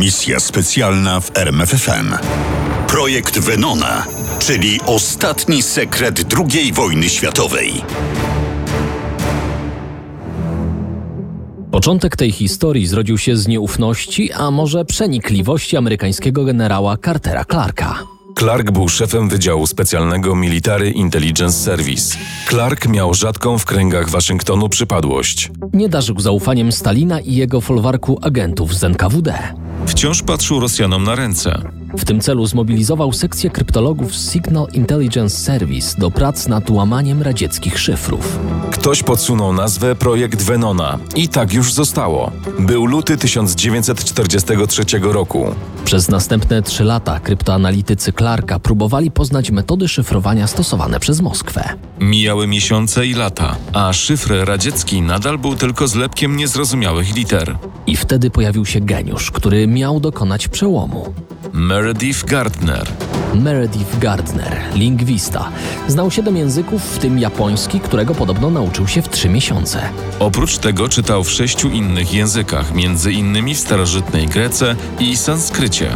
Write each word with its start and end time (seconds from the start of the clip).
Misja 0.00 0.40
specjalna 0.40 1.20
w 1.20 1.36
RMFFM. 1.36 2.14
Projekt 2.88 3.38
Venona, 3.38 4.06
czyli 4.38 4.80
ostatni 4.86 5.62
sekret 5.62 6.24
II 6.38 6.72
wojny 6.72 7.08
światowej. 7.08 7.72
Początek 11.70 12.16
tej 12.16 12.32
historii 12.32 12.86
zrodził 12.86 13.18
się 13.18 13.36
z 13.36 13.48
nieufności, 13.48 14.32
a 14.32 14.50
może 14.50 14.84
przenikliwości 14.84 15.76
amerykańskiego 15.76 16.44
generała 16.44 16.96
Cartera 16.96 17.44
Clarka. 17.44 17.98
Clark 18.38 18.70
był 18.70 18.88
szefem 18.88 19.28
Wydziału 19.28 19.66
Specjalnego 19.66 20.34
Military 20.34 20.90
Intelligence 20.90 21.58
Service. 21.58 22.18
Clark 22.48 22.88
miał 22.88 23.14
rzadką 23.14 23.58
w 23.58 23.64
kręgach 23.64 24.10
Waszyngtonu 24.10 24.68
przypadłość. 24.68 25.50
Nie 25.72 25.88
darzył 25.88 26.20
zaufaniem 26.20 26.72
Stalina 26.72 27.20
i 27.20 27.34
jego 27.34 27.60
folwarku 27.60 28.18
agentów 28.22 28.74
z 28.74 28.84
NKWD. 28.84 29.54
Wciąż 29.90 30.22
patrzył 30.22 30.60
Rosjanom 30.60 31.04
na 31.04 31.14
ręce. 31.14 31.62
W 31.98 32.04
tym 32.04 32.20
celu 32.20 32.46
zmobilizował 32.46 33.12
sekcję 33.12 33.50
kryptologów 33.50 34.14
Signal 34.14 34.66
Intelligence 34.72 35.36
Service 35.36 35.98
do 35.98 36.10
prac 36.10 36.48
nad 36.48 36.70
łamaniem 36.70 37.22
radzieckich 37.22 37.78
szyfrów. 37.78 38.38
Ktoś 38.70 39.02
podsunął 39.02 39.52
nazwę 39.52 39.94
Projekt 39.94 40.42
Venona 40.42 40.98
i 41.16 41.28
tak 41.28 41.52
już 41.52 41.72
zostało. 41.72 42.32
Był 42.58 42.86
luty 42.86 43.16
1943 43.16 44.84
roku. 45.02 45.46
Przez 45.84 46.08
następne 46.08 46.62
trzy 46.62 46.84
lata 46.84 47.20
kryptoanalitycy 47.20 48.12
Clarka 48.12 48.58
próbowali 48.58 49.10
poznać 49.10 49.50
metody 49.50 49.88
szyfrowania 49.88 50.46
stosowane 50.46 51.00
przez 51.00 51.20
Moskwę. 51.20 51.68
Mijały 52.00 52.46
miesiące 52.46 53.06
i 53.06 53.14
lata, 53.14 53.56
a 53.72 53.92
szyfr 53.92 54.34
radziecki 54.44 55.02
nadal 55.02 55.38
był 55.38 55.56
tylko 55.56 55.88
zlepkiem 55.88 56.36
niezrozumiałych 56.36 57.14
liter. 57.14 57.58
I 57.86 57.96
wtedy 57.96 58.30
pojawił 58.30 58.66
się 58.66 58.80
geniusz, 58.80 59.30
który 59.30 59.66
miał 59.66 60.00
dokonać 60.00 60.48
przełomu. 60.48 61.14
Meredith 61.52 62.24
Gardner. 62.24 62.86
Meredith 63.34 63.98
Gardner, 63.98 64.56
lingwista. 64.74 65.48
Znał 65.88 66.10
siedem 66.10 66.36
języków, 66.36 66.82
w 66.82 66.98
tym 66.98 67.18
japoński, 67.18 67.80
którego 67.80 68.14
podobno 68.14 68.50
nauczył 68.50 68.88
się 68.88 69.02
w 69.02 69.08
trzy 69.08 69.28
miesiące. 69.28 69.82
Oprócz 70.18 70.58
tego 70.58 70.88
czytał 70.88 71.24
w 71.24 71.30
sześciu 71.30 71.68
innych 71.70 72.14
językach, 72.14 72.74
między 72.74 73.12
innymi 73.12 73.54
w 73.54 73.60
starożytnej 73.60 74.26
Grece 74.26 74.76
i 74.98 75.16
sanskrycie. 75.16 75.90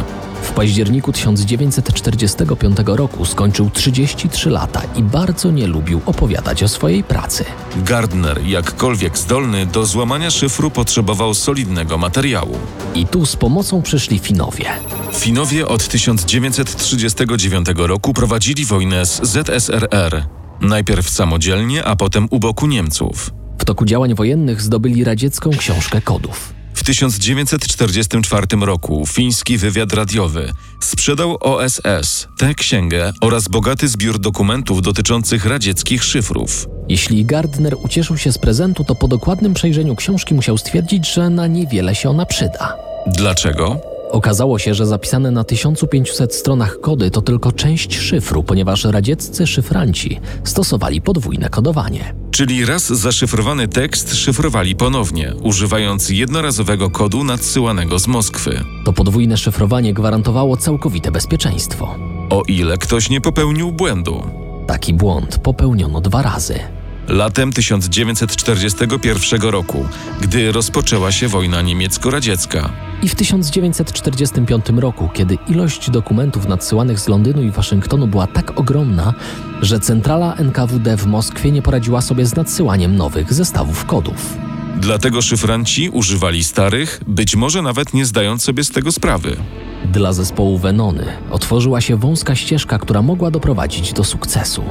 W 0.45 0.51
październiku 0.51 1.11
1945 1.11 2.77
roku 2.85 3.25
skończył 3.25 3.69
33 3.69 4.49
lata 4.49 4.81
i 4.95 5.03
bardzo 5.03 5.51
nie 5.51 5.67
lubił 5.67 6.01
opowiadać 6.05 6.63
o 6.63 6.67
swojej 6.67 7.03
pracy. 7.03 7.45
Gardner, 7.75 8.41
jakkolwiek 8.43 9.17
zdolny, 9.17 9.65
do 9.65 9.85
złamania 9.85 10.31
szyfru 10.31 10.71
potrzebował 10.71 11.33
solidnego 11.33 11.97
materiału. 11.97 12.57
I 12.95 13.07
tu 13.07 13.25
z 13.25 13.35
pomocą 13.35 13.81
przyszli 13.81 14.19
Finowie. 14.19 14.65
Finowie 15.13 15.67
od 15.67 15.87
1939 15.87 17.67
roku 17.75 18.13
prowadzili 18.13 18.65
wojnę 18.65 19.05
z 19.05 19.21
ZSRR. 19.23 20.25
Najpierw 20.61 21.09
samodzielnie, 21.09 21.83
a 21.83 21.95
potem 21.95 22.27
u 22.31 22.39
boku 22.39 22.67
Niemców. 22.67 23.31
W 23.57 23.65
toku 23.65 23.85
działań 23.85 24.15
wojennych 24.15 24.61
zdobyli 24.61 25.03
radziecką 25.03 25.49
książkę 25.49 26.01
kodów. 26.01 26.54
W 26.85 26.87
1944 26.87 28.47
roku 28.61 29.05
fiński 29.07 29.57
wywiad 29.57 29.93
radiowy 29.93 30.53
sprzedał 30.79 31.37
OSS 31.39 32.27
tę 32.37 32.53
księgę 32.55 33.13
oraz 33.21 33.47
bogaty 33.47 33.87
zbiór 33.87 34.19
dokumentów 34.19 34.81
dotyczących 34.81 35.45
radzieckich 35.45 36.03
szyfrów. 36.03 36.67
Jeśli 36.89 37.25
Gardner 37.25 37.75
ucieszył 37.83 38.17
się 38.17 38.31
z 38.31 38.37
prezentu, 38.37 38.83
to 38.83 38.95
po 38.95 39.07
dokładnym 39.07 39.53
przejrzeniu 39.53 39.95
książki 39.95 40.33
musiał 40.33 40.57
stwierdzić, 40.57 41.13
że 41.13 41.29
na 41.29 41.47
niewiele 41.47 41.95
się 41.95 42.09
ona 42.09 42.25
przyda. 42.25 42.77
Dlaczego? 43.07 43.94
Okazało 44.15 44.59
się, 44.59 44.73
że 44.73 44.85
zapisane 44.85 45.31
na 45.31 45.43
1500 45.43 46.35
stronach 46.35 46.79
kody 46.81 47.11
to 47.11 47.21
tylko 47.21 47.51
część 47.51 47.97
szyfru, 47.97 48.43
ponieważ 48.43 48.83
radzieccy 48.83 49.47
szyfranci 49.47 50.19
stosowali 50.43 51.01
podwójne 51.01 51.49
kodowanie. 51.49 52.13
Czyli 52.31 52.65
raz 52.65 52.87
zaszyfrowany 52.87 53.67
tekst 53.67 54.15
szyfrowali 54.15 54.75
ponownie, 54.75 55.33
używając 55.41 56.09
jednorazowego 56.09 56.89
kodu 56.89 57.23
nadsyłanego 57.23 57.99
z 57.99 58.07
Moskwy. 58.07 58.63
To 58.85 58.93
podwójne 58.93 59.37
szyfrowanie 59.37 59.93
gwarantowało 59.93 60.57
całkowite 60.57 61.11
bezpieczeństwo. 61.11 61.95
O 62.29 62.43
ile 62.47 62.77
ktoś 62.77 63.09
nie 63.09 63.21
popełnił 63.21 63.71
błędu. 63.71 64.23
Taki 64.67 64.93
błąd 64.93 65.37
popełniono 65.37 66.01
dwa 66.01 66.21
razy. 66.21 66.59
Latem 67.07 67.53
1941 67.53 69.41
roku, 69.41 69.85
gdy 70.21 70.51
rozpoczęła 70.51 71.11
się 71.11 71.27
wojna 71.27 71.61
niemiecko-radziecka. 71.61 72.84
I 73.01 73.09
w 73.09 73.15
1945 73.15 74.65
roku, 74.77 75.09
kiedy 75.13 75.37
ilość 75.47 75.89
dokumentów 75.89 76.47
nadsyłanych 76.47 76.99
z 76.99 77.07
Londynu 77.07 77.43
i 77.43 77.51
Waszyngtonu 77.51 78.07
była 78.07 78.27
tak 78.27 78.59
ogromna, 78.59 79.13
że 79.61 79.79
centrala 79.79 80.35
NKWD 80.35 80.97
w 80.97 81.05
Moskwie 81.05 81.51
nie 81.51 81.61
poradziła 81.61 82.01
sobie 82.01 82.25
z 82.25 82.35
nadsyłaniem 82.35 82.95
nowych 82.95 83.33
zestawów 83.33 83.85
kodów. 83.85 84.37
Dlatego 84.77 85.21
szyfranci 85.21 85.89
używali 85.89 86.43
starych, 86.43 87.01
być 87.07 87.35
może 87.35 87.61
nawet 87.61 87.93
nie 87.93 88.05
zdając 88.05 88.43
sobie 88.43 88.63
z 88.63 88.71
tego 88.71 88.91
sprawy. 88.91 89.37
Dla 89.85 90.13
zespołu 90.13 90.57
Venony 90.57 91.05
otworzyła 91.31 91.81
się 91.81 91.95
wąska 91.95 92.35
ścieżka, 92.35 92.79
która 92.79 93.01
mogła 93.01 93.31
doprowadzić 93.31 93.93
do 93.93 94.03
sukcesu. 94.03 94.63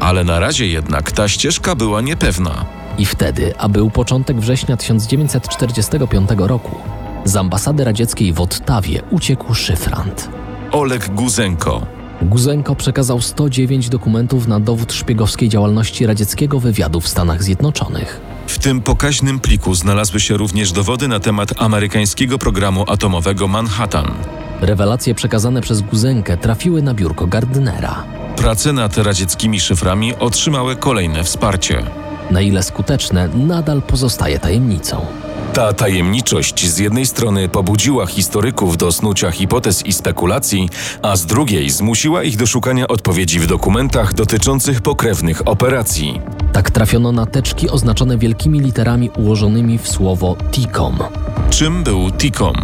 Ale 0.00 0.24
na 0.24 0.40
razie 0.40 0.66
jednak 0.66 1.12
ta 1.12 1.28
ścieżka 1.28 1.74
była 1.74 2.00
niepewna. 2.00 2.64
I 2.98 3.06
wtedy, 3.06 3.54
a 3.58 3.68
był 3.68 3.90
początek 3.90 4.40
września 4.40 4.76
1945 4.76 6.30
roku, 6.38 6.76
z 7.28 7.36
ambasady 7.36 7.84
radzieckiej 7.84 8.32
w 8.32 8.40
Ottawie 8.40 9.02
uciekł 9.10 9.54
szyfrant. 9.54 10.28
Oleg 10.72 11.14
Guzenko. 11.14 11.86
Guzenko 12.22 12.74
przekazał 12.74 13.20
109 13.20 13.88
dokumentów 13.88 14.46
na 14.46 14.60
dowód 14.60 14.92
szpiegowskiej 14.92 15.48
działalności 15.48 16.06
radzieckiego 16.06 16.60
wywiadu 16.60 17.00
w 17.00 17.08
Stanach 17.08 17.42
Zjednoczonych. 17.42 18.20
W 18.46 18.58
tym 18.58 18.80
pokaźnym 18.80 19.40
pliku 19.40 19.74
znalazły 19.74 20.20
się 20.20 20.36
również 20.36 20.72
dowody 20.72 21.08
na 21.08 21.20
temat 21.20 21.62
amerykańskiego 21.62 22.38
programu 22.38 22.84
atomowego 22.86 23.48
Manhattan. 23.48 24.06
Rewelacje 24.60 25.14
przekazane 25.14 25.60
przez 25.60 25.80
Guzenkę 25.80 26.36
trafiły 26.36 26.82
na 26.82 26.94
biurko 26.94 27.26
Gardnera. 27.26 28.04
Prace 28.36 28.72
nad 28.72 28.98
radzieckimi 28.98 29.60
szyframi 29.60 30.14
otrzymały 30.14 30.76
kolejne 30.76 31.24
wsparcie. 31.24 31.82
Na 32.30 32.40
ile 32.40 32.62
skuteczne, 32.62 33.28
nadal 33.34 33.82
pozostaje 33.82 34.38
tajemnicą. 34.38 35.06
Ta 35.52 35.72
tajemniczość 35.72 36.66
z 36.66 36.78
jednej 36.78 37.06
strony 37.06 37.48
pobudziła 37.48 38.06
historyków 38.06 38.76
do 38.76 38.92
snucia 38.92 39.30
hipotez 39.30 39.86
i 39.86 39.92
spekulacji, 39.92 40.68
a 41.02 41.16
z 41.16 41.26
drugiej 41.26 41.70
zmusiła 41.70 42.22
ich 42.22 42.36
do 42.36 42.46
szukania 42.46 42.88
odpowiedzi 42.88 43.40
w 43.40 43.46
dokumentach 43.46 44.14
dotyczących 44.14 44.80
pokrewnych 44.80 45.48
operacji. 45.48 46.20
Tak 46.52 46.70
trafiono 46.70 47.12
na 47.12 47.26
teczki 47.26 47.70
oznaczone 47.70 48.18
wielkimi 48.18 48.60
literami 48.60 49.10
ułożonymi 49.10 49.78
w 49.78 49.88
słowo 49.88 50.36
TICOM. 50.50 50.98
Czym 51.50 51.84
był 51.84 52.10
TICOM? 52.10 52.54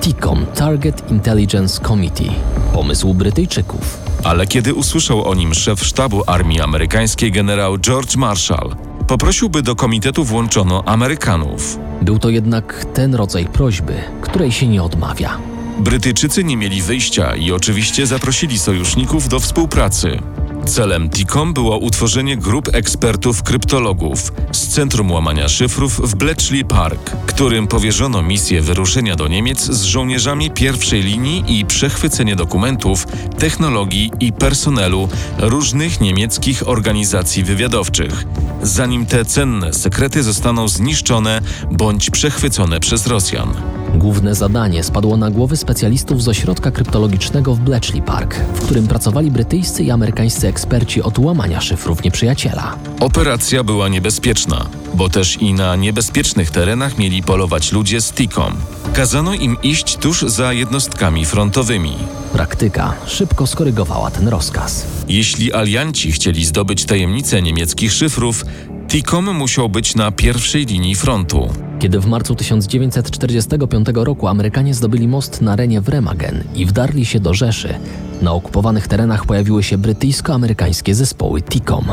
TICOM 0.00 0.46
Target 0.54 1.10
Intelligence 1.10 1.80
Committee. 1.80 2.30
Pomysł 2.72 3.14
Brytyjczyków. 3.14 3.98
Ale 4.24 4.46
kiedy 4.46 4.74
usłyszał 4.74 5.28
o 5.28 5.34
nim 5.34 5.54
szef 5.54 5.86
sztabu 5.86 6.22
armii 6.26 6.60
amerykańskiej 6.60 7.32
generał 7.32 7.78
George 7.78 8.16
Marshall, 8.16 8.74
poprosił, 9.10 9.48
by 9.48 9.62
do 9.62 9.76
komitetu 9.76 10.24
włączono 10.24 10.82
Amerykanów. 10.86 11.78
Był 12.02 12.18
to 12.18 12.28
jednak 12.28 12.86
ten 12.94 13.14
rodzaj 13.14 13.46
prośby, 13.46 13.94
której 14.20 14.52
się 14.52 14.66
nie 14.66 14.82
odmawia. 14.82 15.38
Brytyjczycy 15.78 16.44
nie 16.44 16.56
mieli 16.56 16.82
wyjścia 16.82 17.36
i 17.36 17.52
oczywiście 17.52 18.06
zaprosili 18.06 18.58
sojuszników 18.58 19.28
do 19.28 19.40
współpracy. 19.40 20.18
Celem 20.66 21.10
TICOM 21.10 21.54
było 21.54 21.78
utworzenie 21.78 22.36
grup 22.36 22.68
ekspertów 22.72 23.42
kryptologów 23.42 24.32
z 24.52 24.68
Centrum 24.68 25.10
Łamania 25.10 25.48
Szyfrów 25.48 26.10
w 26.10 26.14
Bletchley 26.14 26.64
Park, 26.64 27.10
którym 27.26 27.66
powierzono 27.66 28.22
misję 28.22 28.60
wyruszenia 28.62 29.16
do 29.16 29.28
Niemiec 29.28 29.60
z 29.60 29.82
żołnierzami 29.82 30.50
pierwszej 30.50 31.02
linii 31.02 31.58
i 31.58 31.64
przechwycenie 31.64 32.36
dokumentów, 32.36 33.06
technologii 33.38 34.12
i 34.20 34.32
personelu 34.32 35.08
różnych 35.38 36.00
niemieckich 36.00 36.68
organizacji 36.68 37.44
wywiadowczych, 37.44 38.24
zanim 38.62 39.06
te 39.06 39.24
cenne 39.24 39.72
sekrety 39.72 40.22
zostaną 40.22 40.68
zniszczone 40.68 41.40
bądź 41.70 42.10
przechwycone 42.10 42.80
przez 42.80 43.06
Rosjan. 43.06 43.79
Główne 43.94 44.34
zadanie 44.34 44.84
spadło 44.84 45.16
na 45.16 45.30
głowy 45.30 45.56
specjalistów 45.56 46.22
z 46.22 46.28
ośrodka 46.28 46.70
kryptologicznego 46.70 47.54
w 47.54 47.60
Bletchley 47.60 48.02
Park, 48.02 48.34
w 48.34 48.64
którym 48.64 48.86
pracowali 48.86 49.30
brytyjscy 49.30 49.84
i 49.84 49.90
amerykańscy 49.90 50.48
eksperci 50.48 51.02
od 51.02 51.18
łamania 51.18 51.60
szyfrów 51.60 52.04
nieprzyjaciela. 52.04 52.76
Operacja 53.00 53.64
była 53.64 53.88
niebezpieczna, 53.88 54.66
bo 54.94 55.08
też 55.08 55.36
i 55.36 55.52
na 55.52 55.76
niebezpiecznych 55.76 56.50
terenach 56.50 56.98
mieli 56.98 57.22
polować 57.22 57.72
ludzie 57.72 58.00
z 58.00 58.12
TICOM. 58.12 58.52
Kazano 58.92 59.34
im 59.34 59.56
iść 59.62 59.96
tuż 59.96 60.22
za 60.22 60.52
jednostkami 60.52 61.24
frontowymi. 61.24 61.96
Praktyka 62.32 62.94
szybko 63.06 63.46
skorygowała 63.46 64.10
ten 64.10 64.28
rozkaz. 64.28 64.86
Jeśli 65.08 65.52
alianci 65.52 66.12
chcieli 66.12 66.44
zdobyć 66.44 66.84
tajemnicę 66.84 67.42
niemieckich 67.42 67.92
szyfrów, 67.92 68.44
TICOM 68.88 69.34
musiał 69.36 69.68
być 69.68 69.94
na 69.94 70.12
pierwszej 70.12 70.66
linii 70.66 70.94
frontu. 70.94 71.69
Kiedy 71.80 72.00
w 72.00 72.06
marcu 72.06 72.34
1945 72.34 73.86
roku 73.94 74.28
Amerykanie 74.28 74.74
zdobyli 74.74 75.08
most 75.08 75.40
na 75.40 75.56
Renie 75.56 75.80
w 75.80 75.88
Remagen 75.88 76.44
i 76.54 76.66
wdarli 76.66 77.06
się 77.06 77.20
do 77.20 77.34
Rzeszy, 77.34 77.74
na 78.22 78.32
okupowanych 78.32 78.88
terenach 78.88 79.26
pojawiły 79.26 79.62
się 79.62 79.78
brytyjsko-amerykańskie 79.78 80.94
zespoły 80.94 81.42
TICOM. 81.42 81.84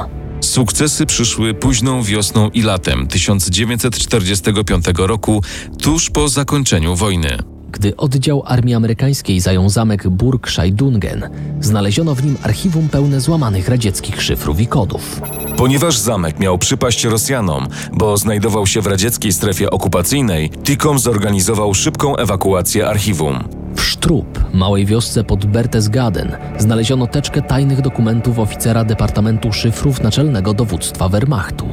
Sukcesy 0.42 1.06
przyszły 1.06 1.54
późną 1.54 2.04
wiosną 2.04 2.50
i 2.50 2.62
latem 2.62 3.08
1945 3.08 4.86
roku, 4.98 5.44
tuż 5.82 6.10
po 6.10 6.30
zakończeniu 6.30 6.96
wojny. 6.96 7.57
Gdy 7.72 7.98
oddział 7.98 8.44
armii 8.46 8.76
amerykańskiej 8.76 9.40
zajął 9.40 9.70
zamek 9.70 10.08
Burg 10.10 10.50
Scheidungen, 10.50 11.30
znaleziono 11.62 12.16
w 12.16 12.24
nim 12.24 12.38
archiwum 12.44 12.90
pełne 12.90 13.22
złamanych 13.22 13.70
radzieckich 13.70 14.22
szyfrów 14.22 14.60
i 14.60 14.68
kodów. 14.68 15.22
Ponieważ 15.58 15.98
zamek 15.98 16.40
miał 16.40 16.58
przypaść 16.58 17.04
Rosjanom, 17.04 17.68
bo 17.94 18.18
znajdował 18.18 18.68
się 18.68 18.82
w 18.82 18.88
radzieckiej 18.88 19.34
strefie 19.34 19.70
okupacyjnej, 19.70 20.50
Tikom 20.64 21.00
zorganizował 21.00 21.74
szybką 21.74 22.16
ewakuację 22.16 22.88
archiwum. 22.88 23.44
W 23.76 23.82
Sztrup, 23.82 24.54
małej 24.54 24.86
wiosce 24.86 25.24
pod 25.24 25.46
Berchtesgaden, 25.46 26.38
znaleziono 26.58 27.08
teczkę 27.08 27.42
tajnych 27.42 27.82
dokumentów 27.82 28.40
oficera 28.40 28.84
Departamentu 28.84 29.54
Szyfrów 29.54 30.02
Naczelnego 30.02 30.54
Dowództwa 30.54 31.10
Wehrmachtu. 31.10 31.66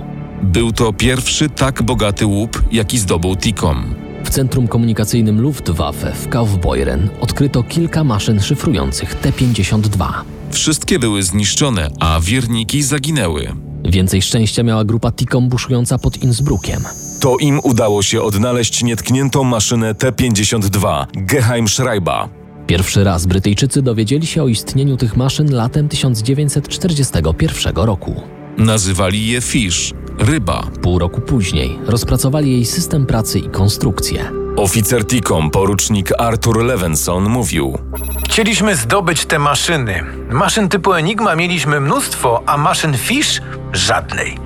Był 0.43 0.73
to 0.73 0.93
pierwszy 0.93 1.49
tak 1.49 1.82
bogaty 1.82 2.26
łup, 2.26 2.62
jaki 2.73 2.99
zdobył 2.99 3.37
TICOM. 3.37 4.04
W 4.35 4.37
centrum 4.37 4.69
komunikacyjnym 4.69 5.41
Luftwaffe 5.41 6.13
w 6.13 6.29
Kaufbeuren 6.29 7.09
odkryto 7.21 7.63
kilka 7.63 8.05
maszyn 8.05 8.41
szyfrujących 8.41 9.15
T-52. 9.15 10.09
Wszystkie 10.51 10.99
były 10.99 11.23
zniszczone, 11.23 11.91
a 12.01 12.21
wierniki 12.21 12.83
zaginęły. 12.83 13.53
Więcej 13.85 14.23
szczęścia 14.23 14.63
miała 14.63 14.85
grupa 14.85 15.13
TICOM 15.13 15.49
buszująca 15.49 15.99
pod 15.99 16.23
Innsbruckiem. 16.23 16.83
To 17.21 17.37
im 17.37 17.61
udało 17.63 18.03
się 18.03 18.23
odnaleźć 18.23 18.83
nietkniętą 18.83 19.45
maszynę 19.45 19.95
T-52 19.95 21.07
Geheim 21.15 21.69
Schreiber. 21.69 22.29
Pierwszy 22.67 23.05
raz 23.05 23.27
Brytyjczycy 23.27 23.83
dowiedzieli 23.83 24.27
się 24.27 24.43
o 24.43 24.49
istnieniu 24.49 24.97
tych 24.97 25.17
maszyn 25.17 25.55
latem 25.55 25.89
1941 25.89 27.77
roku. 27.77 28.23
Nazywali 28.59 29.27
je 29.27 29.41
Fish, 29.41 29.93
ryba. 30.19 30.66
Pół 30.82 30.99
roku 30.99 31.20
później 31.20 31.78
rozpracowali 31.87 32.52
jej 32.52 32.64
system 32.64 33.06
pracy 33.06 33.38
i 33.38 33.49
konstrukcję. 33.49 34.31
Oficer 34.56 35.06
Tikom, 35.06 35.50
porucznik 35.50 36.12
Arthur 36.19 36.64
Levenson, 36.64 37.28
mówił: 37.28 37.78
Chcieliśmy 38.25 38.76
zdobyć 38.76 39.26
te 39.26 39.38
maszyny. 39.38 40.05
Maszyn 40.31 40.69
typu 40.69 40.93
Enigma 40.93 41.37
mieliśmy 41.37 41.81
mnóstwo, 41.81 42.43
a 42.46 42.56
maszyn 42.56 42.96
Fish 42.96 43.43
żadnej. 43.72 44.38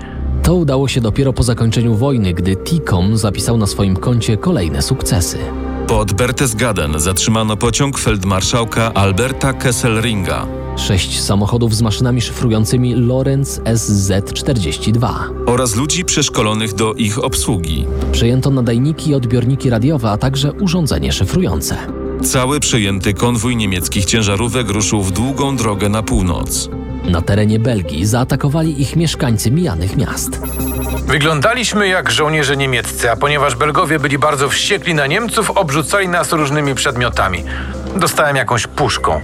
To 0.43 0.55
udało 0.55 0.89
się 0.89 1.01
dopiero 1.01 1.33
po 1.33 1.43
zakończeniu 1.43 1.95
wojny, 1.95 2.35
gdy 2.35 2.57
TICOM 2.57 3.17
zapisał 3.17 3.57
na 3.57 3.67
swoim 3.67 3.97
koncie 3.97 4.37
kolejne 4.37 4.83
sukcesy. 4.83 5.39
Pod 5.87 6.13
Berchtesgaden 6.13 7.01
zatrzymano 7.01 7.57
pociąg 7.57 7.99
feldmarszałka 7.99 8.95
Alberta 8.95 9.53
Kesselringa. 9.53 10.47
Sześć 10.79 11.23
samochodów 11.23 11.75
z 11.75 11.83
maszynami 11.83 12.21
szyfrującymi 12.21 12.95
Lorenz 12.95 13.61
SZ-42. 13.65 15.15
oraz 15.47 15.75
ludzi 15.77 16.05
przeszkolonych 16.05 16.75
do 16.75 16.95
ich 16.95 17.25
obsługi. 17.25 17.87
Przejęto 18.13 18.51
nadajniki 18.51 19.11
i 19.11 19.15
odbiorniki 19.15 19.71
radiowe, 19.71 20.11
a 20.11 20.19
także 20.19 20.53
urządzenie 20.53 21.13
szyfrujące. 21.13 21.77
Cały 22.25 22.61
przejęty 22.61 23.15
konwój 23.15 23.57
niemieckich 23.57 24.05
ciężarówek 24.05 24.69
ruszył 24.71 25.03
w 25.03 25.11
długą 25.13 25.57
drogę 25.57 25.89
na 25.89 26.03
północ. 26.03 26.69
Na 27.05 27.23
terenie 27.23 27.59
Belgii 27.59 28.07
zaatakowali 28.07 28.83
ich 28.83 28.97
mieszkańcy 28.97 29.51
mijanych 29.51 29.97
miast. 29.97 30.41
Wyglądaliśmy 31.07 31.89
jak 31.89 32.11
żołnierze 32.11 32.57
niemieccy, 32.57 33.11
a 33.11 33.17
ponieważ 33.17 33.57
Belgowie 33.57 33.99
byli 33.99 34.19
bardzo 34.19 34.49
wściekli 34.49 34.95
na 34.95 35.07
Niemców, 35.07 35.51
obrzucali 35.51 36.09
nas 36.09 36.33
różnymi 36.33 36.75
przedmiotami. 36.75 37.45
Dostałem 37.97 38.37
jakąś 38.37 38.67
puszką. 38.67 39.21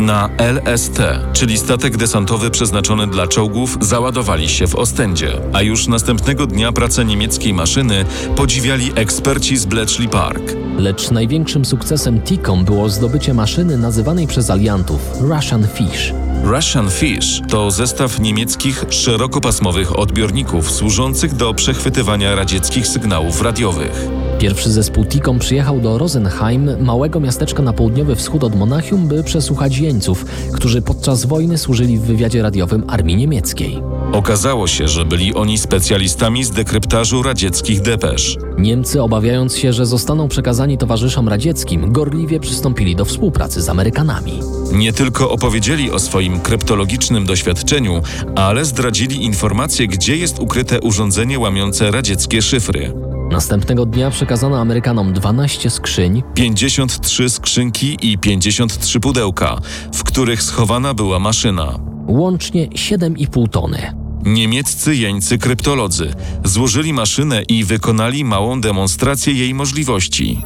Na 0.00 0.28
LST, 0.38 1.02
czyli 1.32 1.58
statek 1.58 1.96
desantowy 1.96 2.50
przeznaczony 2.50 3.06
dla 3.06 3.26
czołgów, 3.26 3.78
załadowali 3.80 4.48
się 4.48 4.66
w 4.66 4.74
Ostendzie, 4.74 5.32
a 5.52 5.62
już 5.62 5.86
następnego 5.86 6.46
dnia 6.46 6.72
pracę 6.72 7.04
niemieckiej 7.04 7.54
maszyny 7.54 8.04
podziwiali 8.36 8.92
eksperci 8.94 9.56
z 9.56 9.66
Bletchley 9.66 10.08
Park. 10.08 10.42
Lecz 10.78 11.10
największym 11.10 11.64
sukcesem 11.64 12.20
TICOM 12.20 12.64
było 12.64 12.88
zdobycie 12.88 13.34
maszyny 13.34 13.78
nazywanej 13.78 14.26
przez 14.26 14.50
aliantów 14.50 15.00
Russian 15.20 15.66
Fish. 15.74 16.12
Russian 16.44 16.90
Fish 16.90 17.40
to 17.48 17.70
zestaw 17.70 18.20
niemieckich 18.20 18.84
szerokopasmowych 18.90 19.98
odbiorników 19.98 20.70
służących 20.70 21.34
do 21.34 21.54
przechwytywania 21.54 22.34
radzieckich 22.34 22.86
sygnałów 22.86 23.42
radiowych. 23.42 24.19
Pierwszy 24.40 24.70
zespół 24.70 25.04
TICOM 25.04 25.38
przyjechał 25.38 25.80
do 25.80 25.98
Rosenheim, 25.98 26.84
małego 26.84 27.20
miasteczka 27.20 27.62
na 27.62 27.72
południowy 27.72 28.16
wschód 28.16 28.44
od 28.44 28.56
Monachium, 28.56 29.08
by 29.08 29.24
przesłuchać 29.24 29.78
jeńców, 29.78 30.24
którzy 30.52 30.82
podczas 30.82 31.24
wojny 31.24 31.58
służyli 31.58 31.98
w 31.98 32.02
wywiadzie 32.02 32.42
radiowym 32.42 32.84
armii 32.88 33.16
niemieckiej. 33.16 33.82
Okazało 34.12 34.66
się, 34.66 34.88
że 34.88 35.04
byli 35.04 35.34
oni 35.34 35.58
specjalistami 35.58 36.44
z 36.44 36.50
dekryptażu 36.50 37.22
radzieckich 37.22 37.80
depesz. 37.80 38.36
Niemcy, 38.58 39.02
obawiając 39.02 39.56
się, 39.56 39.72
że 39.72 39.86
zostaną 39.86 40.28
przekazani 40.28 40.78
towarzyszom 40.78 41.28
radzieckim, 41.28 41.92
gorliwie 41.92 42.40
przystąpili 42.40 42.96
do 42.96 43.04
współpracy 43.04 43.62
z 43.62 43.68
Amerykanami. 43.68 44.40
Nie 44.72 44.92
tylko 44.92 45.30
opowiedzieli 45.30 45.90
o 45.90 45.98
swoim 45.98 46.40
kryptologicznym 46.40 47.26
doświadczeniu, 47.26 48.02
ale 48.36 48.64
zdradzili 48.64 49.24
informacje, 49.24 49.88
gdzie 49.88 50.16
jest 50.16 50.38
ukryte 50.38 50.80
urządzenie 50.80 51.38
łamiące 51.38 51.90
radzieckie 51.90 52.42
szyfry. 52.42 53.09
Następnego 53.30 53.86
dnia 53.86 54.10
przekazano 54.10 54.60
Amerykanom 54.60 55.12
12 55.12 55.70
skrzyń, 55.70 56.22
53 56.34 57.30
skrzynki 57.30 57.96
i 58.02 58.18
53 58.18 59.00
pudełka, 59.00 59.58
w 59.94 60.04
których 60.04 60.42
schowana 60.42 60.94
była 60.94 61.18
maszyna. 61.18 61.78
łącznie 62.06 62.68
7,5 62.68 63.48
tony. 63.48 63.94
Niemieccy 64.24 64.96
jeńcy 64.96 65.38
kryptolodzy 65.38 66.14
złożyli 66.44 66.92
maszynę 66.92 67.42
i 67.42 67.64
wykonali 67.64 68.24
małą 68.24 68.60
demonstrację 68.60 69.32
jej 69.34 69.54
możliwości. 69.54 70.40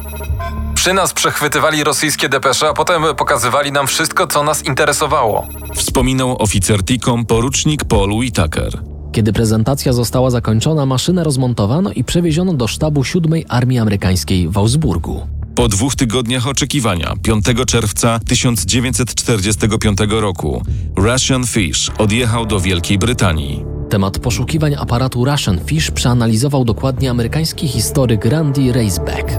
Przy 0.75 0.93
nas 0.93 1.13
przechwytywali 1.13 1.83
rosyjskie 1.83 2.29
depesze, 2.29 2.69
a 2.69 2.73
potem 2.73 3.03
pokazywali 3.17 3.71
nam 3.71 3.87
wszystko, 3.87 4.27
co 4.27 4.43
nas 4.43 4.65
interesowało. 4.65 5.47
Wspominał 5.75 6.41
oficer 6.41 6.83
TICOM 6.83 7.25
porucznik 7.25 7.83
Paul 7.83 8.11
Whitaker. 8.11 8.79
Kiedy 9.15 9.33
prezentacja 9.33 9.93
została 9.93 10.29
zakończona, 10.29 10.85
maszynę 10.85 11.23
rozmontowano 11.23 11.91
i 11.91 12.03
przewieziono 12.03 12.53
do 12.53 12.67
sztabu 12.67 13.03
7 13.03 13.33
Armii 13.49 13.79
Amerykańskiej 13.79 14.49
w 14.49 14.57
Augsburgu. 14.57 15.27
Po 15.55 15.67
dwóch 15.67 15.95
tygodniach 15.95 16.47
oczekiwania, 16.47 17.13
5 17.21 17.45
czerwca 17.67 18.19
1945 18.27 19.97
roku, 20.09 20.63
Russian 20.95 21.47
Fish 21.47 21.91
odjechał 21.97 22.45
do 22.45 22.59
Wielkiej 22.59 22.97
Brytanii. 22.97 23.65
Temat 23.89 24.19
poszukiwań 24.19 24.75
aparatu 24.79 25.25
Russian 25.25 25.59
Fish 25.65 25.91
przeanalizował 25.91 26.65
dokładnie 26.65 27.09
amerykański 27.09 27.67
historyk 27.67 28.25
Randy 28.25 28.73
Reisbeck. 28.73 29.31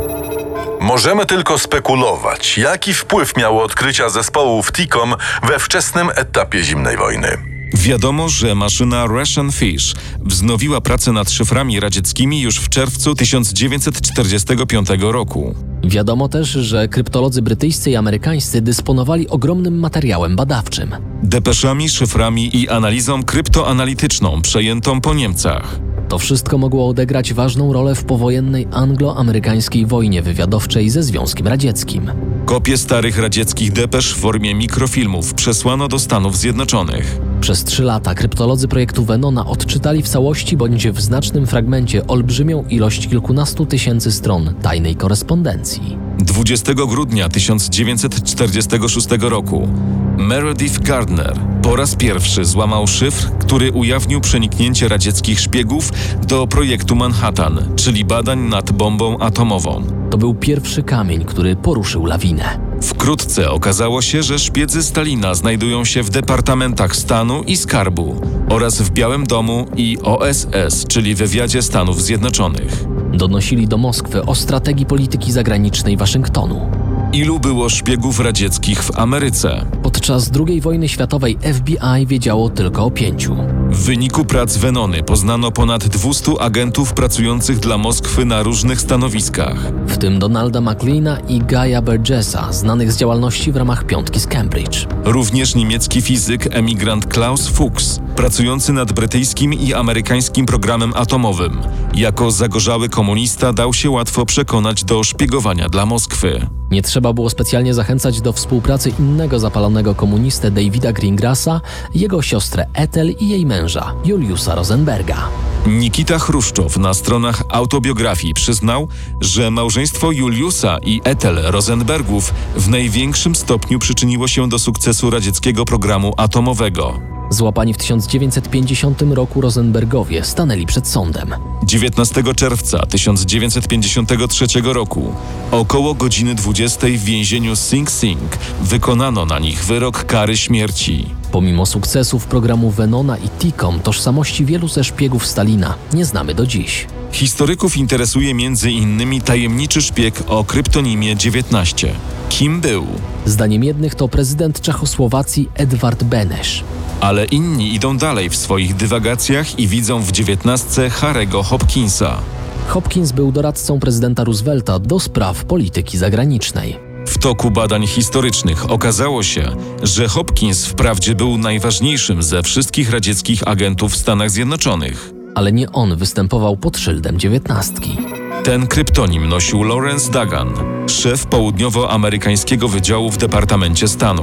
Możemy 0.80 1.26
tylko 1.26 1.58
spekulować, 1.58 2.58
jaki 2.58 2.94
wpływ 2.94 3.36
miało 3.36 3.62
odkrycia 3.62 4.08
zespołów 4.08 4.72
TICOM 4.72 5.14
we 5.42 5.58
wczesnym 5.58 6.10
etapie 6.14 6.64
zimnej 6.64 6.96
wojny. 6.96 7.55
Wiadomo, 7.74 8.28
że 8.28 8.54
maszyna 8.54 9.06
Russian 9.06 9.52
Fish 9.52 9.94
wznowiła 10.24 10.80
pracę 10.80 11.12
nad 11.12 11.30
szyframi 11.30 11.80
radzieckimi 11.80 12.40
już 12.40 12.58
w 12.58 12.68
czerwcu 12.68 13.14
1945 13.14 14.88
roku. 15.00 15.54
Wiadomo 15.84 16.28
też, 16.28 16.48
że 16.48 16.88
kryptolodzy 16.88 17.42
brytyjscy 17.42 17.90
i 17.90 17.96
amerykańscy 17.96 18.60
dysponowali 18.60 19.28
ogromnym 19.28 19.78
materiałem 19.78 20.36
badawczym. 20.36 20.94
Depeszami, 21.22 21.88
szyframi 21.88 22.56
i 22.56 22.68
analizą 22.68 23.24
kryptoanalityczną 23.24 24.42
przejętą 24.42 25.00
po 25.00 25.14
Niemcach. 25.14 25.80
To 26.08 26.18
wszystko 26.18 26.58
mogło 26.58 26.88
odegrać 26.88 27.34
ważną 27.34 27.72
rolę 27.72 27.94
w 27.94 28.04
powojennej 28.04 28.68
anglo-amerykańskiej 28.72 29.86
wojnie 29.86 30.22
wywiadowczej 30.22 30.90
ze 30.90 31.02
Związkiem 31.02 31.46
Radzieckim. 31.46 32.10
Kopie 32.44 32.78
starych 32.78 33.18
radzieckich 33.18 33.72
depesz 33.72 34.14
w 34.14 34.16
formie 34.16 34.54
mikrofilmów 34.54 35.34
przesłano 35.34 35.88
do 35.88 35.98
Stanów 35.98 36.36
Zjednoczonych. 36.36 37.18
Przez 37.40 37.64
trzy 37.64 37.82
lata 37.82 38.14
kryptolodzy 38.14 38.68
projektu 38.68 39.04
Venona 39.04 39.46
odczytali 39.46 40.02
w 40.02 40.08
całości 40.08 40.56
bądź 40.56 40.88
w 40.88 41.00
znacznym 41.00 41.46
fragmencie 41.46 42.06
olbrzymią 42.06 42.64
ilość 42.70 43.08
kilkunastu 43.08 43.66
tysięcy 43.66 44.12
stron 44.12 44.54
tajnej 44.62 44.96
korespondencji. 44.96 45.98
20 46.18 46.74
grudnia 46.74 47.28
1946 47.28 49.08
roku 49.20 49.68
Meredith 50.16 50.78
Gardner 50.78 51.36
po 51.62 51.76
raz 51.76 51.94
pierwszy 51.94 52.44
złamał 52.44 52.86
szyfr, 52.86 53.30
który 53.38 53.72
ujawnił 53.72 54.20
przeniknięcie 54.20 54.88
radzieckich 54.88 55.40
szpiegów 55.40 55.90
do 56.26 56.46
projektu 56.46 56.96
Manhattan, 56.96 57.58
czyli 57.76 58.04
badań 58.04 58.38
nad 58.38 58.72
bombą 58.72 59.18
atomową. 59.18 59.82
To 60.10 60.18
był 60.18 60.34
pierwszy 60.34 60.82
kamień, 60.82 61.24
który 61.24 61.56
poruszył 61.56 62.06
lawinę. 62.06 62.58
Wkrótce 62.82 63.50
okazało 63.50 64.02
się, 64.02 64.22
że 64.22 64.38
szpiedzy 64.38 64.82
Stalina 64.82 65.34
znajdują 65.34 65.84
się 65.84 66.02
w 66.02 66.10
departamentach 66.10 66.96
stanu 66.96 67.42
i 67.42 67.56
skarbu 67.56 68.20
oraz 68.48 68.82
w 68.82 68.90
Białym 68.90 69.26
Domu 69.26 69.66
i 69.76 69.98
OSS, 70.02 70.86
czyli 70.88 71.14
wywiadzie 71.14 71.62
Stanów 71.62 72.02
Zjednoczonych. 72.02 72.84
Donosili 73.12 73.68
do 73.68 73.78
Moskwy 73.78 74.26
o 74.26 74.34
strategii 74.34 74.86
polityki 74.86 75.32
zagranicznej 75.32 75.96
Waszyngtonu. 75.96 76.85
Ilu 77.16 77.40
było 77.40 77.68
szpiegów 77.68 78.20
radzieckich 78.20 78.82
w 78.82 78.98
Ameryce? 78.98 79.66
Podczas 79.82 80.30
II 80.48 80.60
wojny 80.60 80.88
światowej 80.88 81.38
FBI 81.54 82.06
wiedziało 82.06 82.50
tylko 82.50 82.84
o 82.84 82.90
pięciu. 82.90 83.36
W 83.70 83.84
wyniku 83.84 84.24
prac 84.24 84.56
Venony 84.56 85.02
poznano 85.02 85.50
ponad 85.50 85.86
200 85.86 86.32
agentów 86.40 86.92
pracujących 86.92 87.58
dla 87.58 87.78
Moskwy 87.78 88.24
na 88.24 88.42
różnych 88.42 88.80
stanowiskach. 88.80 89.56
w 89.86 89.98
tym 89.98 90.18
Donalda 90.18 90.60
McLeana 90.60 91.18
i 91.28 91.38
Gaya 91.38 91.82
Burgessa, 91.82 92.52
znanych 92.52 92.92
z 92.92 92.96
działalności 92.96 93.52
w 93.52 93.56
ramach 93.56 93.84
piątki 93.84 94.20
z 94.20 94.26
Cambridge. 94.26 94.86
Również 95.06 95.54
niemiecki 95.54 96.02
fizyk 96.02 96.48
emigrant 96.50 97.06
Klaus 97.06 97.48
Fuchs, 97.48 98.00
pracujący 98.16 98.72
nad 98.72 98.92
brytyjskim 98.92 99.54
i 99.54 99.74
amerykańskim 99.74 100.46
programem 100.46 100.92
atomowym. 100.96 101.58
Jako 101.94 102.30
zagorzały 102.30 102.88
komunista 102.88 103.52
dał 103.52 103.74
się 103.74 103.90
łatwo 103.90 104.26
przekonać 104.26 104.84
do 104.84 105.04
szpiegowania 105.04 105.68
dla 105.68 105.86
Moskwy. 105.86 106.46
Nie 106.70 106.82
trzeba 106.82 107.12
było 107.12 107.30
specjalnie 107.30 107.74
zachęcać 107.74 108.20
do 108.20 108.32
współpracy 108.32 108.92
innego 108.98 109.38
zapalonego 109.38 109.94
komunistę 109.94 110.50
Davida 110.50 110.92
Greengrassa, 110.92 111.60
jego 111.94 112.22
siostrę 112.22 112.66
Ethel 112.74 113.10
i 113.10 113.28
jej 113.28 113.46
męża, 113.46 113.94
Juliusa 114.04 114.54
Rosenberga. 114.54 115.28
Nikita 115.66 116.18
Chruszczow 116.18 116.76
na 116.76 116.94
stronach 116.94 117.42
autobiografii 117.48 118.34
przyznał, 118.34 118.88
że 119.20 119.50
małżeństwo 119.50 120.12
Juliusa 120.12 120.78
i 120.82 121.00
Ethel 121.04 121.38
Rosenbergów 121.44 122.34
w 122.56 122.68
największym 122.68 123.34
stopniu 123.34 123.78
przyczyniło 123.78 124.28
się 124.28 124.48
do 124.48 124.58
sukcesu 124.58 124.95
radzieckiego 125.02 125.64
programu 125.64 126.14
atomowego. 126.16 127.00
Złapani 127.30 127.74
w 127.74 127.76
1950 127.76 129.02
roku 129.02 129.40
Rosenbergowie 129.40 130.24
stanęli 130.24 130.66
przed 130.66 130.88
sądem. 130.88 131.34
19 131.64 132.22
czerwca 132.36 132.86
1953 132.86 134.46
roku, 134.62 135.14
około 135.50 135.94
godziny 135.94 136.34
20 136.34 136.86
w 136.86 136.90
więzieniu 136.90 137.56
Sing 137.56 137.90
Sing, 137.90 138.38
wykonano 138.62 139.26
na 139.26 139.38
nich 139.38 139.64
wyrok 139.64 140.04
kary 140.04 140.36
śmierci. 140.36 141.06
Pomimo 141.32 141.66
sukcesów 141.66 142.26
programu 142.26 142.70
Venona 142.70 143.16
i 143.16 143.28
TICOM, 143.28 143.80
tożsamości 143.80 144.44
wielu 144.44 144.68
ze 144.68 144.84
szpiegów 144.84 145.26
Stalina 145.26 145.74
nie 145.92 146.04
znamy 146.04 146.34
do 146.34 146.46
dziś. 146.46 146.86
Historyków 147.12 147.76
interesuje 147.76 148.34
między 148.34 148.70
innymi 148.70 149.20
tajemniczy 149.20 149.82
szpieg 149.82 150.22
o 150.28 150.44
kryptonimie 150.44 151.16
19. 151.16 151.94
Kim 152.28 152.60
był? 152.60 152.86
Zdaniem 153.26 153.64
jednych 153.64 153.94
to 153.94 154.08
prezydent 154.08 154.60
Czechosłowacji 154.60 155.48
Edward 155.54 156.04
Benesz. 156.04 156.64
Ale 157.00 157.24
inni 157.24 157.74
idą 157.74 157.98
dalej 157.98 158.30
w 158.30 158.36
swoich 158.36 158.76
dywagacjach 158.76 159.58
i 159.58 159.68
widzą 159.68 160.02
w 160.02 160.12
dziewiętnastce 160.12 160.90
Harego 160.90 161.42
Hopkinsa. 161.42 162.20
Hopkins 162.68 163.12
był 163.12 163.32
doradcą 163.32 163.80
prezydenta 163.80 164.24
Roosevelta 164.24 164.78
do 164.78 165.00
spraw 165.00 165.44
polityki 165.44 165.98
zagranicznej. 165.98 166.78
W 167.06 167.18
toku 167.18 167.50
badań 167.50 167.86
historycznych 167.86 168.70
okazało 168.70 169.22
się, 169.22 169.56
że 169.82 170.08
Hopkins 170.08 170.66
wprawdzie 170.66 171.14
był 171.14 171.38
najważniejszym 171.38 172.22
ze 172.22 172.42
wszystkich 172.42 172.90
radzieckich 172.90 173.48
agentów 173.48 173.92
w 173.92 173.96
Stanach 173.96 174.30
Zjednoczonych. 174.30 175.15
Ale 175.36 175.52
nie 175.52 175.72
on 175.72 175.96
występował 175.96 176.56
pod 176.56 176.78
szyldem 176.78 177.18
dziewiętnastki. 177.18 177.96
Ten 178.44 178.66
kryptonim 178.66 179.28
nosił 179.28 179.62
Lawrence 179.62 180.12
Dagan, 180.12 180.52
szef 180.88 181.26
południowoamerykańskiego 181.26 182.68
wydziału 182.68 183.10
w 183.10 183.16
Departamencie 183.16 183.88
Stanu. 183.88 184.22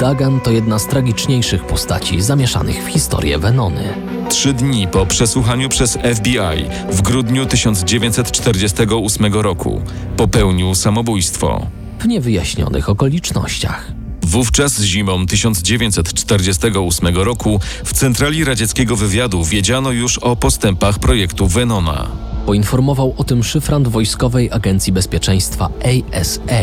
Dagan 0.00 0.40
to 0.40 0.50
jedna 0.50 0.78
z 0.78 0.86
tragiczniejszych 0.86 1.64
postaci 1.64 2.22
zamieszanych 2.22 2.84
w 2.84 2.88
historię 2.88 3.38
Venony. 3.38 3.94
Trzy 4.28 4.52
dni 4.52 4.88
po 4.88 5.06
przesłuchaniu 5.06 5.68
przez 5.68 5.98
FBI 6.14 6.64
w 6.90 7.02
grudniu 7.02 7.46
1948 7.46 9.34
roku 9.34 9.82
popełnił 10.16 10.74
samobójstwo. 10.74 11.66
W 11.98 12.06
niewyjaśnionych 12.06 12.88
okolicznościach. 12.88 14.01
Wówczas 14.32 14.80
zimą 14.80 15.26
1948 15.26 17.16
roku 17.16 17.60
w 17.84 17.92
centrali 17.92 18.44
radzieckiego 18.44 18.96
wywiadu 18.96 19.44
wiedziano 19.44 19.90
już 19.90 20.18
o 20.18 20.36
postępach 20.36 20.98
projektu 20.98 21.46
Venona. 21.46 22.08
Poinformował 22.46 23.14
o 23.16 23.24
tym 23.24 23.44
szyfrant 23.44 23.88
wojskowej 23.88 24.52
agencji 24.52 24.92
bezpieczeństwa 24.92 25.68
ASA, 25.84 26.62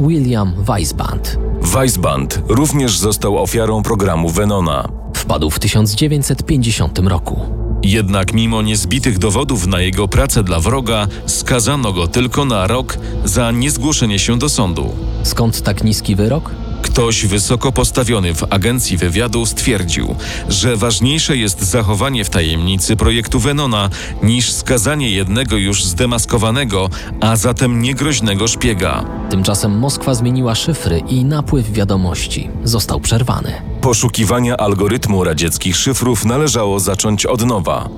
William 0.00 0.54
Weisband. 0.58 1.38
Weisband 1.62 2.42
również 2.48 2.98
został 2.98 3.38
ofiarą 3.38 3.82
programu 3.82 4.28
Venona. 4.28 4.88
Wpadł 5.16 5.50
w 5.50 5.58
1950 5.58 6.98
roku. 6.98 7.40
Jednak 7.82 8.32
mimo 8.32 8.62
niezbitych 8.62 9.18
dowodów 9.18 9.66
na 9.66 9.80
jego 9.80 10.08
pracę 10.08 10.42
dla 10.42 10.60
wroga, 10.60 11.06
skazano 11.26 11.92
go 11.92 12.06
tylko 12.06 12.44
na 12.44 12.66
rok 12.66 12.98
za 13.24 13.50
niezgłoszenie 13.50 14.18
się 14.18 14.38
do 14.38 14.48
sądu. 14.48 14.88
Skąd 15.22 15.62
tak 15.62 15.84
niski 15.84 16.16
wyrok? 16.16 16.63
Ktoś 16.84 17.26
wysoko 17.26 17.72
postawiony 17.72 18.34
w 18.34 18.44
agencji 18.50 18.96
wywiadu 18.96 19.46
stwierdził, 19.46 20.16
że 20.48 20.76
ważniejsze 20.76 21.36
jest 21.36 21.62
zachowanie 21.62 22.24
w 22.24 22.30
tajemnicy 22.30 22.96
projektu 22.96 23.40
Venona 23.40 23.90
niż 24.22 24.52
skazanie 24.52 25.10
jednego 25.10 25.56
już 25.56 25.84
zdemaskowanego, 25.84 26.90
a 27.20 27.36
zatem 27.36 27.82
niegroźnego 27.82 28.48
szpiega. 28.48 29.04
Tymczasem 29.30 29.78
Moskwa 29.78 30.14
zmieniła 30.14 30.54
szyfry 30.54 30.98
i 30.98 31.24
napływ 31.24 31.72
wiadomości 31.72 32.50
został 32.64 33.00
przerwany. 33.00 33.52
Poszukiwania 33.80 34.56
algorytmu 34.56 35.24
radzieckich 35.24 35.76
szyfrów 35.76 36.24
należało 36.24 36.80
zacząć 36.80 37.26
od 37.26 37.46
nowa. 37.46 37.88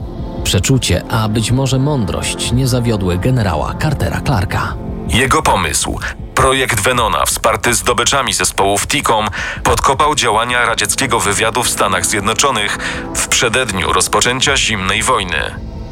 Przeczucie, 0.44 1.02
a 1.10 1.28
być 1.28 1.52
może 1.52 1.78
mądrość 1.78 2.52
nie 2.52 2.66
zawiodły 2.68 3.18
generała 3.18 3.74
Cartera 3.82 4.20
Clarka. 4.20 4.74
Jego 5.08 5.42
pomysł, 5.42 5.98
projekt 6.46 6.80
Venona 6.80 7.24
wsparty 7.24 7.74
zdobyczami 7.74 8.34
zespołów 8.34 8.86
TICOM, 8.86 9.26
podkopał 9.62 10.14
działania 10.14 10.66
radzieckiego 10.66 11.20
wywiadu 11.20 11.62
w 11.62 11.70
Stanach 11.70 12.06
Zjednoczonych 12.06 12.78
w 13.14 13.28
przededniu 13.28 13.92
rozpoczęcia 13.92 14.56
zimnej 14.56 15.02
wojny. 15.02 15.36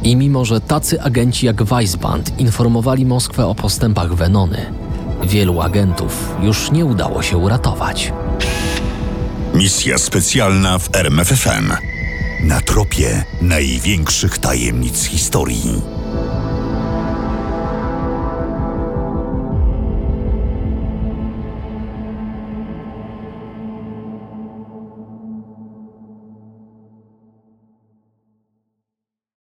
I 0.03 0.17
mimo, 0.17 0.45
że 0.45 0.61
tacy 0.61 1.03
agenci 1.03 1.47
jak 1.47 1.63
Weisband 1.63 2.41
informowali 2.41 3.07
Moskwę 3.07 3.47
o 3.47 3.55
postępach 3.55 4.15
Venony, 4.15 4.73
wielu 5.25 5.61
agentów 5.61 6.29
już 6.43 6.71
nie 6.71 6.85
udało 6.85 7.23
się 7.23 7.37
uratować. 7.37 8.13
Misja 9.55 9.99
specjalna 9.99 10.79
w 10.79 10.97
RMFFM. 10.97 11.73
Na 12.45 12.61
tropie 12.61 13.25
największych 13.43 14.39
tajemnic 14.39 15.05
historii. 15.05 16.04